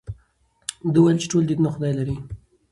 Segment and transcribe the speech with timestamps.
[0.91, 2.15] ده وویل چې ټول دینونه خدای لري.